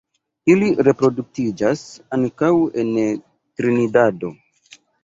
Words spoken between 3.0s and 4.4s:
Trinidado.